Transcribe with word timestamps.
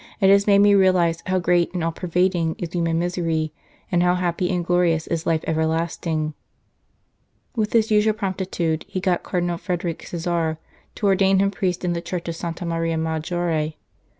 It 0.19 0.31
has 0.31 0.47
made 0.47 0.57
me 0.57 0.73
realize 0.73 1.21
how 1.27 1.37
great 1.37 1.75
and 1.75 1.83
all 1.83 1.91
pervading 1.91 2.55
is 2.57 2.73
human 2.73 2.97
misery, 2.97 3.53
and 3.91 4.01
how 4.01 4.15
happy 4.15 4.49
and 4.49 4.65
glorious 4.65 5.05
is 5.05 5.27
life 5.27 5.43
ever 5.43 5.63
lasting." 5.67 6.33
20 6.33 6.33
Death 6.33 6.33
of 6.33 6.37
Count 6.47 7.53
Frederick 7.53 7.57
With 7.69 7.73
his 7.73 7.91
usual 7.91 8.13
promptitude, 8.15 8.85
he 8.87 8.99
got 8.99 9.21
Cardinal 9.21 9.59
Frederick 9.59 10.07
Cesar 10.07 10.57
to 10.95 11.05
ordain 11.05 11.37
him 11.37 11.51
priest 11.51 11.85
in 11.85 11.93
the 11.93 12.01
Church 12.01 12.27
of 12.27 12.35
Santa 12.35 12.65
Maria 12.65 12.97
Maggiore. 12.97 13.77